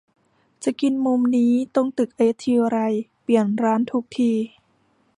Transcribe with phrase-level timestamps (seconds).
[0.63, 2.77] จะกินมุมนี้ตรงตึกเอททีไร
[3.23, 4.31] เปลี่ยนร้านทุกที